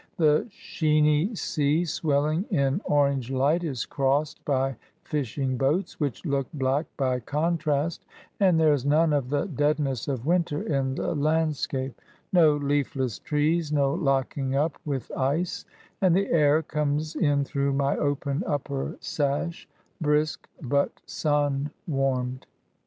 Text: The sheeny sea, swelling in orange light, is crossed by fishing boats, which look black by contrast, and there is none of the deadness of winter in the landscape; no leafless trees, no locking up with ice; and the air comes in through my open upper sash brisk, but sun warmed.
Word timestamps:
The 0.17 0.47
sheeny 0.49 1.37
sea, 1.37 1.85
swelling 1.85 2.45
in 2.49 2.81
orange 2.85 3.29
light, 3.29 3.63
is 3.63 3.85
crossed 3.85 4.43
by 4.45 4.75
fishing 5.03 5.57
boats, 5.57 5.99
which 5.99 6.25
look 6.25 6.47
black 6.55 6.87
by 6.97 7.19
contrast, 7.19 8.03
and 8.39 8.59
there 8.59 8.73
is 8.73 8.83
none 8.83 9.13
of 9.13 9.29
the 9.29 9.45
deadness 9.45 10.07
of 10.07 10.25
winter 10.25 10.63
in 10.63 10.95
the 10.95 11.13
landscape; 11.13 12.01
no 12.33 12.55
leafless 12.55 13.19
trees, 13.19 13.71
no 13.71 13.93
locking 13.93 14.55
up 14.55 14.79
with 14.85 15.11
ice; 15.15 15.65
and 16.01 16.15
the 16.15 16.31
air 16.31 16.63
comes 16.63 17.15
in 17.15 17.43
through 17.43 17.73
my 17.73 17.95
open 17.95 18.43
upper 18.47 18.97
sash 19.01 19.69
brisk, 20.01 20.49
but 20.63 20.99
sun 21.05 21.69
warmed. 21.87 22.47